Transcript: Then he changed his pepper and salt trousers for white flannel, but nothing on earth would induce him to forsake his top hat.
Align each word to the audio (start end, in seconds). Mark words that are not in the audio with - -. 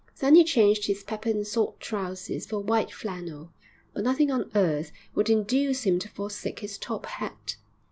Then 0.19 0.33
he 0.33 0.43
changed 0.43 0.87
his 0.87 1.03
pepper 1.03 1.29
and 1.29 1.45
salt 1.45 1.79
trousers 1.79 2.47
for 2.47 2.57
white 2.59 2.89
flannel, 2.91 3.51
but 3.93 4.03
nothing 4.03 4.31
on 4.31 4.49
earth 4.55 4.91
would 5.13 5.29
induce 5.29 5.83
him 5.83 5.99
to 5.99 6.09
forsake 6.09 6.61
his 6.61 6.79
top 6.79 7.05
hat. 7.05 7.55